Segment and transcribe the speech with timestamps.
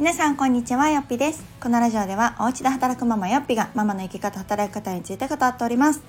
[0.00, 1.44] 皆さんこんにちはよっぴです。
[1.62, 6.00] このラジオではお家で働くママよっぴがママの生き方働き方について語っております、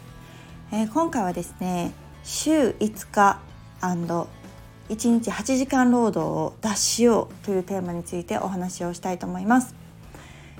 [0.71, 1.91] えー、今回はですね
[2.23, 3.41] 週5日
[3.81, 4.27] &1
[4.87, 9.75] 日8時間労働を脱しようというテーマについてお話をしたいと思います、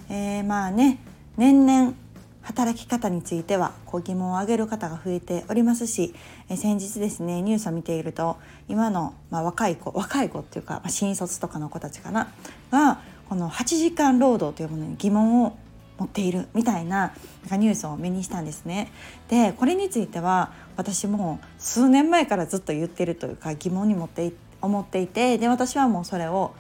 [0.10, 1.00] えー、まあね
[1.38, 1.94] 年々
[2.42, 6.16] 働き方についてはこう疑問を挙げる方が増えておりますし、
[6.50, 8.38] え先日ですねニュースを見ていると
[8.68, 12.34] 今の、まあ、若い子若い子っていうか、まあ、新卒とかの子たちかな
[12.72, 13.00] が
[13.32, 15.58] この8時間労働というものに疑問を
[15.98, 17.14] 持っているみたいな
[17.50, 18.92] ニュースを目にしたんですね。
[19.30, 26.54] でこれについては私も数年前からずっと言ってるというか疑問に持って思っていてで私はもうそれを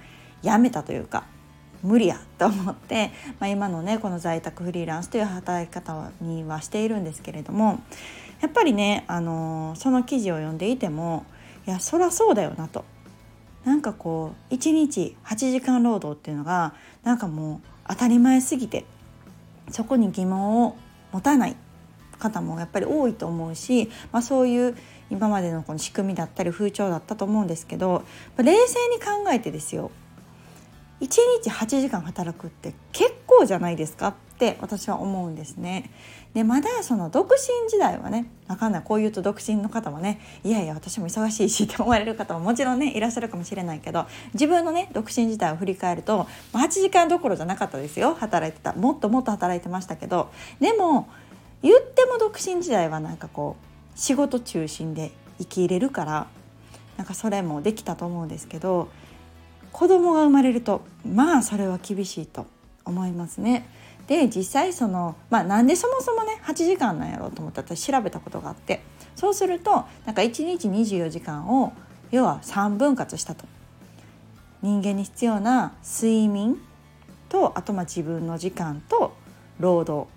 [0.43, 1.25] やめたというか
[1.83, 3.11] 無理やと思って、
[3.41, 7.81] まあ、今のねこの在宅フリーランスという働き方にはしているんですけれども
[8.39, 11.25] やっぱりね、あのその記事を読んでいても
[11.67, 12.85] いやそりゃそうだよなと
[13.63, 16.73] なんかこう1日8時間労働っていうのが
[17.03, 18.85] なんかもう当たり前すぎて
[19.69, 20.77] そこに疑問を
[21.11, 21.55] 持たない
[22.17, 24.77] 方もやっぱり多いと思うし、まあ、そういう
[25.09, 28.03] 今までのこの仕組みだったり風潮だったと思うんですけど
[28.37, 28.51] 冷静
[28.89, 29.91] に考えてですよ。
[31.01, 31.07] 1
[31.43, 34.09] 日8時間働くって結構じゃないですか。
[34.09, 35.91] っって私は思うんですね。
[36.33, 51.09] でまだその独身時代はね分かんないこう言うと独身の方もねいやいや私も忙しいしって思われる方ももちろんねいらっしゃるかもしれないけど自分のね独身時代を振り返ると8時間どころじゃなかったですよ働いてたもっともっと働いてましたけどでも
[51.61, 53.57] 言っても独身時代はなんかこ
[53.95, 56.27] う仕事中心で生き入れるから
[56.97, 58.89] なんかそれもできたと思うんですけど
[59.73, 62.47] 子供が生まれるとまあそれは厳しいと
[62.85, 63.67] 思いますね。
[64.07, 68.81] で実際そのまあなんでそもそもね8時間なんやろうと思ったら調べたことがあって
[69.15, 71.73] そうするとなんか1日24時間を
[72.11, 73.45] 要は3分割したと。
[74.61, 76.61] 人間に必要な睡眠
[77.29, 79.15] とあとまあ自分の時間と
[79.59, 80.07] 労働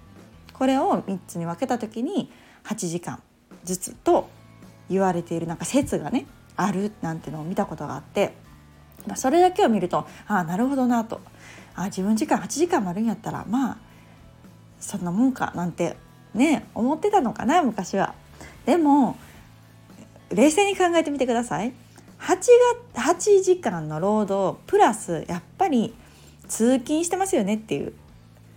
[0.53, 2.31] これを3つに分けた時に
[2.65, 3.23] 8時間
[3.65, 4.29] ずつと
[4.91, 8.35] 言われているなんか説がねあるなんてのを見たことがあって
[9.07, 11.21] まあ、それだけを見るとああなるほどなと
[11.77, 13.77] あ自分時間8時間もあるんやったらまあ
[14.81, 15.97] そんなもんかなんて
[16.35, 18.15] ね思ってたのかな昔は。
[18.67, 19.17] でも
[20.31, 21.73] 冷静に考えてみてください。
[22.21, 22.37] 8,
[22.95, 25.95] が8時間の労働プラスやっぱり
[26.49, 27.93] 通勤してますよねっていう。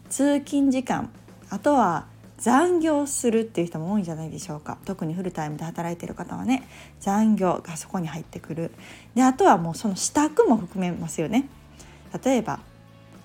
[0.09, 1.09] 通勤時間。
[1.49, 2.05] あとは
[2.38, 4.78] 残業するっていう人も多いんじゃないでしょうか。
[4.85, 6.67] 特にフルタイムで働いてる方はね。
[6.99, 8.72] 残業がそこに入ってくる。
[9.16, 11.49] であとはもうその支度も含めますよね。
[12.23, 12.59] 例えば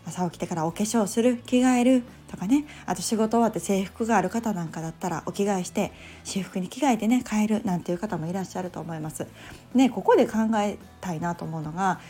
[0.07, 5.93] 朝起きてからお化粧する着替えるとかねあと仕事終わって制服がある方なんかだったらお着替えして
[6.25, 9.27] 私服に着替えてね帰るなんていう方もいらっしゃると思います。
[9.75, 12.01] ねここで考えたいなと思うのが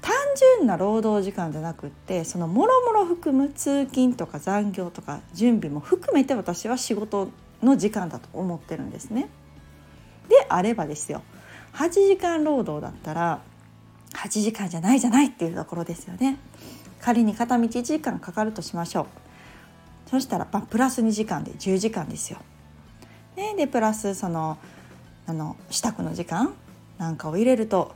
[0.00, 0.14] 単
[0.56, 7.28] 純な労働時間じゃなくってそのもろもろ含む通勤とか残業とか準備も含めて私は仕事
[7.62, 9.28] の時間だと思ってるんですね。
[10.28, 11.22] であればですよ
[11.74, 13.40] 8時間労働だったら
[14.14, 16.38] 8時間じゃないじゃないっていうところですよね。
[17.06, 19.06] 仮に片道1時間かかるとしましょう。
[20.10, 22.40] そしたら、まあ、プラス2時間で10時間ですよ。
[23.36, 24.58] ね、でプラスその
[25.24, 26.52] あの支度の時間
[26.98, 27.94] なんかを入れると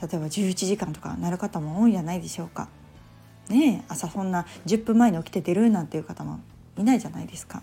[0.00, 2.66] 例えば11時間とかなる方も多いんじゃないでしょうか。
[3.48, 6.40] ね朝そんな10分前に起きて出るなんていう方も
[6.76, 7.60] いないじゃないですか。
[7.60, 7.62] っ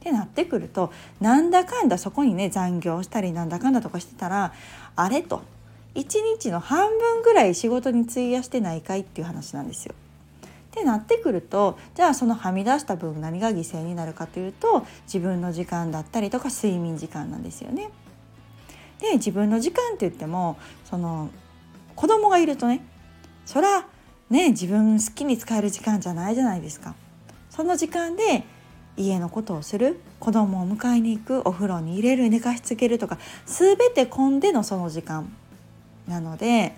[0.00, 0.90] てなってくると
[1.20, 4.54] なんだかんだそこにね残業したりなんだかんだとかしてたら
[4.96, 5.42] あれと
[5.98, 9.94] 1日の半分ぐらい仕事に費やしてないかいっていう話なんですよ。
[10.44, 17.90] ってなってくるとじゃあそのはみ出した分何が犠牲になるかというと自分の時間だったりとか睡眠時間なんですよね。
[19.00, 21.30] で自分の時間って言ってもその
[21.96, 22.80] 子供がいるとね
[23.44, 23.86] そら
[24.30, 26.94] ね自分好きに使える時間じゃないじゃないですか。
[27.50, 28.44] その時間で
[28.96, 35.32] 家のことをする子供を迎えに行くお風呂に入れる寝かしつけるとか全て込んでのその時間
[36.08, 36.74] なので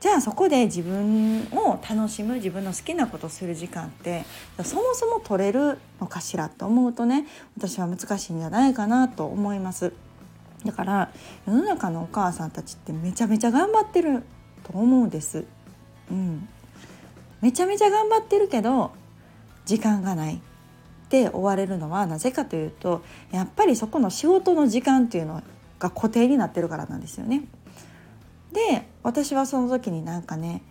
[0.00, 4.24] じゃあそこで自分を楽しむ自分の好きなことをする時間って
[4.64, 7.26] そもそも取れるのかしらと思うとね
[7.58, 9.92] 私は難しいんじゃないかなと思います。
[10.64, 11.10] だから
[11.46, 14.22] 世の中のお母さんたちってめちゃめちゃ頑張ってる
[14.62, 15.44] と思うんです。
[16.10, 16.48] うん、
[17.40, 18.92] めちゃめちゃ頑張ってるけど
[19.64, 20.38] 時間がないっ
[21.08, 23.02] て追われるのはなぜかというと
[23.32, 25.42] やっぱりそこの仕事の時間っていうの
[25.78, 27.42] が固定になってるからなんですよね。
[28.52, 30.62] で私はその時になんかね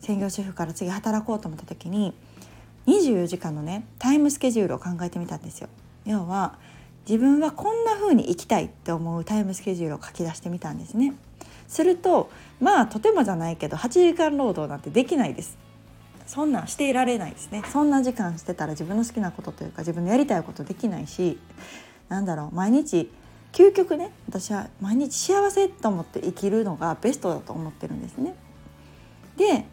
[0.00, 2.14] 専業主婦から次働こうと思った時に
[2.86, 5.68] 24時間のねタイムスケジュールを考えてみたんですよ。
[6.04, 6.58] 要は
[7.08, 11.14] 自分はこんな風に生きたいって思うタイムスケジュールを書き出してみたんですね。
[11.68, 15.58] するとまあとてもじゃないけど8時間労働なんてできないです
[16.26, 21.38] そんなんしていられないですねそんな時間してたら自分の好きなことというか自分のやりたいことできないし
[22.08, 23.10] なんだろう毎日
[23.54, 28.34] 究極ね私は毎日幸せと思って生きるのがベストだと思ってるんですね。
[29.36, 29.64] で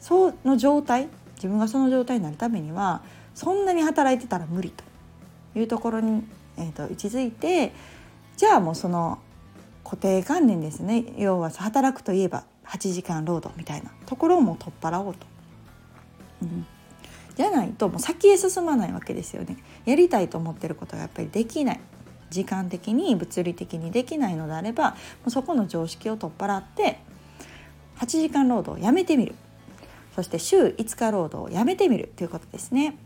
[0.00, 3.02] その状態自分がその状態になるためには
[3.34, 4.84] そんなに働いてたら無理と
[5.58, 6.24] いうところに、
[6.56, 7.72] えーと、位置づいて
[8.36, 9.20] じゃあもうその
[9.84, 15.26] 固定観念ですね要は働くといえば8時間労働みたいなところをも取っ払おうと。
[16.42, 16.66] うん、
[17.36, 19.56] じゃないともう先へ進まないわけですよね。
[19.84, 21.80] やりたいと思ってることがやっぱりできない
[22.30, 24.96] 時間的に物理的にできないのであればも
[25.26, 26.98] うそこの常識を取っ払って
[27.98, 29.34] 8時間労働をやめてみる
[30.14, 32.96] そして週5日労働をやめてみるということですね。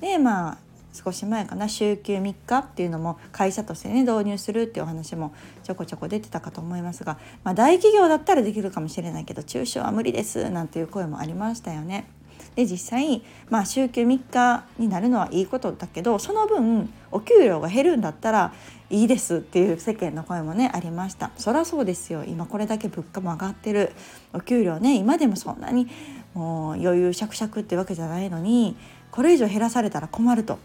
[0.00, 0.58] でまあ
[0.92, 12.08] 少し前かな週休3日っていうのも会社としてね導入するっていうお話もちょこちょこ出てたかと思いますが、まあ、大企業だったらできるかもしれないけど中小は無理ですなんていう声もありましたよね。
[12.56, 18.52] で実際、まあ、週休3日になるのはいいことだけどその分お給料が減るんだったら
[18.90, 21.30] いいですっていう世間の声もねありました。
[21.36, 22.24] そりゃそうですよ。
[22.24, 23.92] 今これだけ物価も上がってる。
[24.32, 25.88] お給料ね今でもそんなに
[26.34, 28.76] もう余裕しゃくしゃくってわけじゃないのに
[29.10, 30.58] これ以上減らされたら困ると。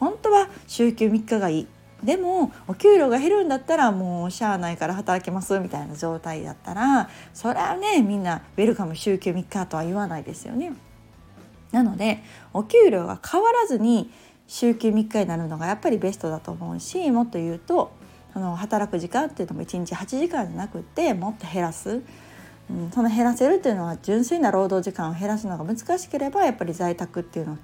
[0.00, 1.66] 本当は週休3日がいい。
[2.02, 10.72] でもお給料が減るんだったらもうしゃあないから働けますみたいな状態だったらそれはねみんなウェルカム週休3日とは言わないですよね。
[11.72, 12.22] なので
[12.52, 14.10] お給料が変わらずに
[14.46, 17.92] 週休3日になるのがやっぱりベストだと思うしもっと言うと
[18.34, 22.02] あの働く時間っていうのも1日8時間じゃなくてもっと減らす、
[22.70, 27.56] うん、その減らせるっていうのは純粋な労働時間を減らすのが難しければやっぱり在宅っていうのを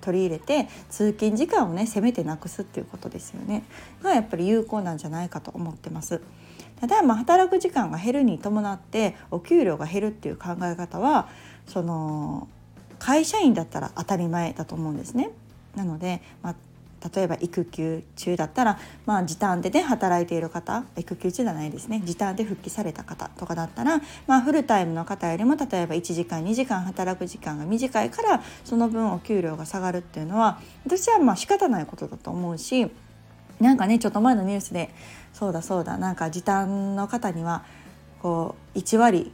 [0.00, 3.62] 取り入れて通勤時間をねせめてなくすっていうことですよね
[4.02, 6.20] がやっぱり有効なんじゃないかと思ってます。
[6.80, 11.28] ただまあ働く時間が減るに伴ってお給料が減るっていう考え方は
[11.68, 12.48] その
[13.02, 15.30] 会社員だったら当たり前だと思うんですね。
[15.74, 16.54] なので、まあ
[17.14, 32.88] 例えば育休中だったら、まあ、時短でね働いている方育休中じゃないですね時短で復帰された方とかだったら、まあ、フルタイムの方よりも例えば1時間2時間働く時間が短いからその分お給料が下がるっていうのは私はまあ仕方ないことだと思うし
[33.58, 34.90] なんかねちょっと前のニュースで
[35.32, 37.64] そうだそうだなんか時短の方には
[38.20, 39.32] こう1割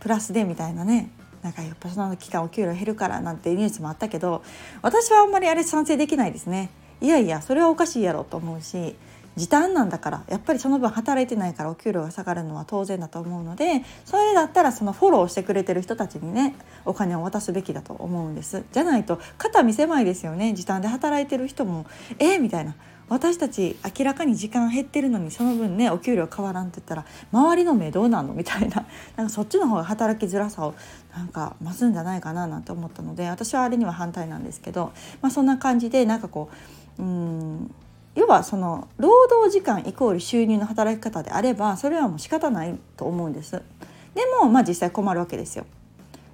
[0.00, 1.10] プラスでみたいなね
[1.42, 4.42] なんかやっぱその期間お給料減るからなんてニュースもあったけど
[4.82, 6.70] 私はあんまりあれ賛成できないですね。
[7.00, 8.96] いやいやそれはおかしいやろと思うし
[9.36, 18.64] 時短なんだからやっぱりその分働いてないからお給料が下がるのは当然だと思うのでそれだったらそのフォローしてくれてる人たちにねお金を渡すべきだと思うんです。
[18.72, 20.54] じゃないと肩身狭いですよね。
[20.54, 21.86] 時短で働いてる人も
[22.18, 22.74] えー、みたいな。
[23.08, 28.34] 私たち明らかに時間減ってるのにその分ねお給料変わらんって言ったら周りの目どうなの？
[28.34, 30.74] みたいななんかそっちの方が働きづらさを
[31.16, 36.50] なんか増すんじゃないかななんて思ったので私はあれには反対なんですけど、まあ、そんな感じでなんかこ
[36.98, 37.74] ううん
[38.14, 43.52] 要はその労働時間イコール収入の働き方であればそれはもう仕方ないと思うんです。
[43.52, 45.64] でもまあ実際困るわけですよ。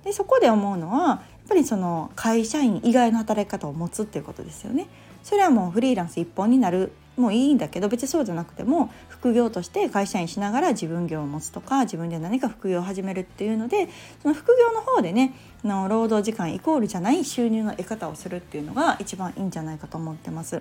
[0.02, 1.18] でそこで思うのはやっ
[1.48, 4.86] ぱりその会社員以外の働き方を持つっていうことですよね。
[5.24, 13.88] それはもうフリーランス一本になるもういいんだけど別にそうじゃなくても副業として会社員しながら自分業を持つとか自分で何か副業を始めるっていうので
[14.22, 15.34] その副業の方でね
[15.64, 20.60] の労働時間イコールじゃない収入の得方をするっていうのが一番いいんじゃないかと思ってます。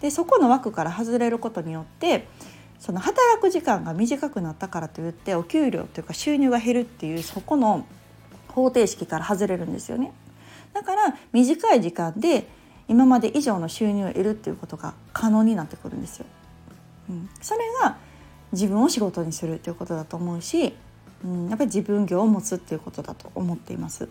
[0.00, 2.26] でそこの枠から外れることによって
[2.80, 7.86] その働く時間が短くなったからといってお給料というか収入が減るっていうそこの
[8.48, 10.12] 方程式から外れるんですよね。
[10.74, 12.48] だから短い時間で
[12.88, 16.26] 今まで以上の収入を得るっていうことが可能になってくるんですよ。
[17.10, 17.96] うん、それが
[18.52, 20.74] 自分を仕事にするっていうことだと思うし、
[21.24, 24.08] うん、やっぱり自分業を持つっていうことだと思っています。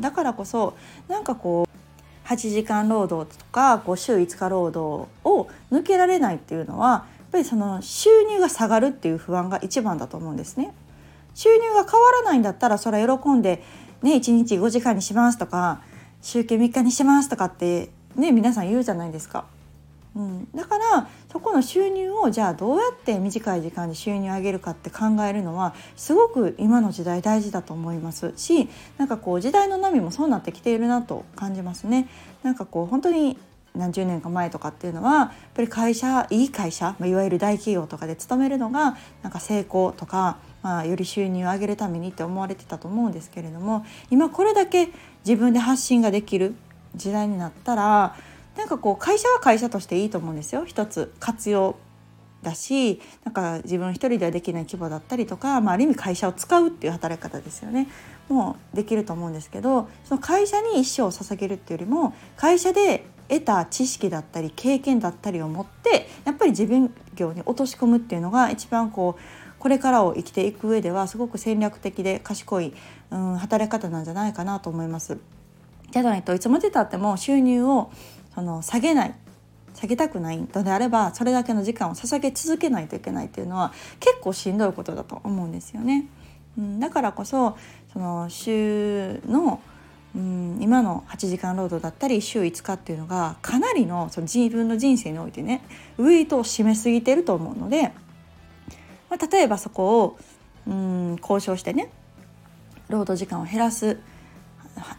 [0.00, 0.74] だからこそ
[1.08, 10.72] なんかこう8時間労働とかこう週5日労働を抜けられないっていうのはやっぱりその収入が下がるっていう不安が一番だと思うんですね。
[11.34, 13.62] 収入が変わらないんだったらそれは喜んで、
[14.02, 15.82] ね、1日5時間にしますとか
[16.22, 19.44] 週休3日にしますとかってね皆さん言うじゃないですか。
[20.16, 32.08] うん、だからそこの収入をじゃあどうやって短い時間で収入を上げるかって考えるのはすごく今の時代大事だと思いますしなんかこう時代の波もそうなってきているなと感じますね。
[32.42, 33.36] なんかこう本当に
[33.76, 44.88] 何十年か前とかっていうのはやっぱり会社いい会社、ま、いわゆる大企業とかで勤めるのがなんか成功とか、まあ、より収入を上げるためにって思われてたと思うんですけれども今これだけ
[45.26, 46.54] 自分で発信ができる
[46.96, 48.16] 時代になったら
[48.56, 51.76] なんかこう会社は会社としていいと思うんですよ一つ活用
[52.42, 57.88] だしなんか自分一人ではできない規模だったりとか、まあ、ある意味会社を使うっていう働き方ですよね
[58.28, 69.22] もうできると思うんですけどその会社に一生を捧げるっていうよりも会社で得た知識だったり経験だったりを持ってやっぱり自分業に落とし込むっていうのが一番こう
[69.58, 72.72] これからを生きていく上ではすごく戦略的で賢い、
[73.10, 75.18] うん、働き方なんじゃないかなと思います。
[75.96, 77.90] じゃないといつまでたっても収入を
[78.34, 79.14] その下げない
[79.74, 86.06] 下げたくないのであればそれだけの時間を捧げ続けないといけないっていうのは結構しんどいことだと思うんですよね。
[86.58, 87.56] うん、だからこそ
[87.92, 89.60] その週の
[90.14, 95.62] うん、今の8時間労働だったり週5日っていうのがかなりのその自分の人生においてね
[95.98, 97.92] ウエイトを占めすぎてると思うので、
[99.10, 100.18] まあ、例えばそこを
[100.66, 101.90] うん交渉してね
[102.88, 103.98] 労働時間を減らす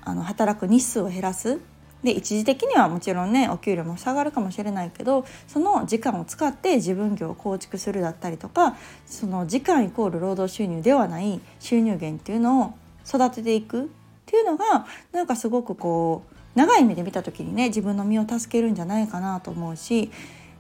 [0.04, 1.60] あの働く日数を減らす。
[2.04, 12.74] で一時的にはもちろんねお給料も下がるかもしれないけどその時間を使って自分業を構築するだったりとかその時間イコール労働収入ではない収入源っていうのを
[13.08, 13.86] 育てていく。
[13.86, 20.12] っていうのがなんかすごくこう長い目で見た時にね自分の身を助けるんじゃないかなと思うし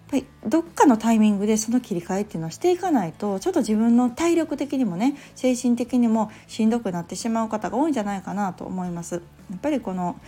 [0.09, 9.15] ぱりどっかのタイミングでその切り替えっていうのをしていかないとちょっと自分の体力的にもね精神的にもしんどくなってしまう方が多いんじゃないかなと思います。
[9.49, 10.19] やっぱりこの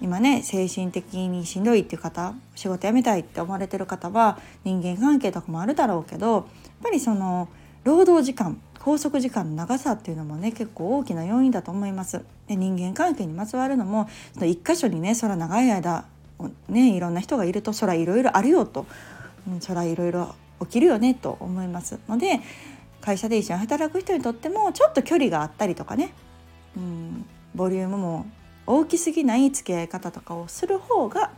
[0.00, 6.44] 今ね精神的にしんどいっていう方仕事辞めたいって思われてる方は人間関係とかもあるだろうけどやっ
[6.82, 7.48] ぱりその
[7.84, 12.22] 労働時間拘束時間の長さっていうのもね結構大きな要因だと思います。
[12.46, 16.04] で人間関係にまつわるのもその一箇所にねそら長い間
[16.68, 18.86] ねいろんな人がいるとそらいろいろあるよと、
[19.48, 21.98] うん、そらいろいろ起きるよねと思います。
[22.08, 22.40] ので
[23.00, 26.12] 会社で一緒に働く人にとってもちょっと距離があったりとかね、
[26.76, 28.26] うん、ボリュームも
[28.66, 31.30] 大きすぎない付き合い方とかをする方が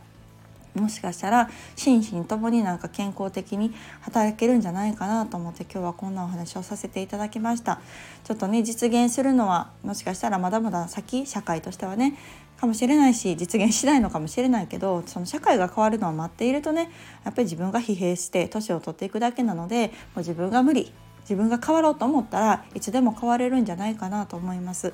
[0.79, 7.81] もしかしたら心身ともになんか健康的に働けるんじゃないかなと思って今日はこんなお話をさせていただきました
[8.23, 12.17] ちょっとね実現するのはもしかしたらまだまだ先社会としてはね
[12.59, 16.91] かもしれないし実現しないのかもしれないけどその社会が変わるのを待っているとね
[17.23, 24.93] やっぱり自分が疲弊して年を取っていくだけなのでもう自分が無理自分が変わろうと思ったらいつでも変われるんじゃないかなと思います。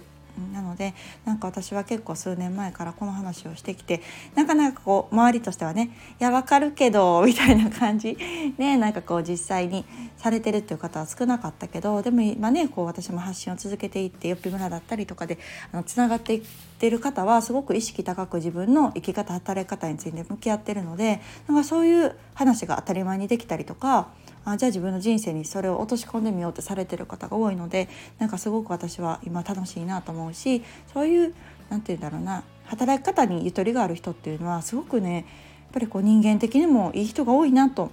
[0.53, 0.93] なので
[1.25, 4.01] なんか私は結構数年前からこの話をしてきて
[4.35, 8.17] なかなかこう周りとしてはね「いやわかるけど」 みたいな感じ。
[8.57, 9.85] ねなんかこう実際に
[10.17, 15.37] されてるっていう方は少なかったけどでも今ねこう私も発信を続けていってよっぴ村だったりとかで
[15.85, 16.41] つながっていっ
[16.79, 24.09] てる方はすごく意識高く自分の生き方働き方について向き合ってるのでなんかそういう話が当たり前にできたりとか
[24.45, 31.35] あじゃあ自分の人生にそれを落とし込んでみようってされてる方が多いのでなんかすごく私は今楽しいなと思うしそういう
[31.69, 35.25] 何て言うんだろうな働き方にゆとりがある人っていうのはすごくねやっ
[35.73, 37.91] ぱりこう人間的にもいい人が多いなと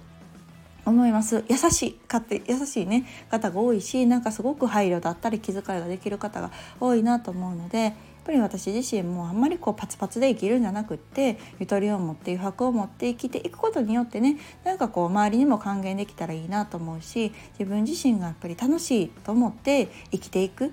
[0.85, 1.45] 思います。
[1.49, 3.07] 優しいかって優しいね。
[3.31, 20.73] 方が多いしなんかすごく配慮だったり気遣いができる方が多いなと思うのでやっぱり私自身もあんまりこうパツパツで生きるんじゃなくってゆとりを持って余白を持って生きていくことによってねなんかこう周りにも還元できたらいいなと思うし自分自身がやっぱり楽しいと思って生きていく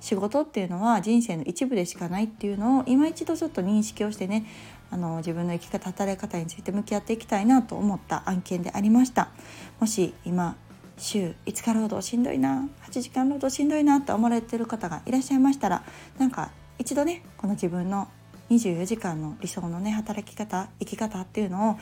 [0.00, 4.46] 仕事っていうのは人生の一部でしかないっていうのを今一度ちょっと認識をしてね
[4.90, 9.28] あの自分の生き方働き方について向き合っていきたいなと思った案件でありました
[9.78, 10.56] もし今
[10.96, 15.82] 週5日労働しんどいな8時間労働しんどいなって思われてる方がいらっしゃいましたら
[16.18, 18.08] なんか一度ねこの自分の
[18.50, 21.78] 24時間の理想のね働き方生き方っていうのを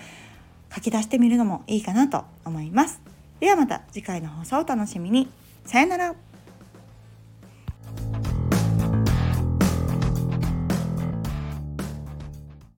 [0.74, 3.00] 書き出してみるのもいいかなと思います。
[3.40, 5.28] ではまた次回の放送をお楽しみに。
[5.64, 6.27] さよなら。